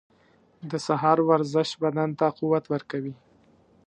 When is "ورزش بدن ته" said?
1.29-2.25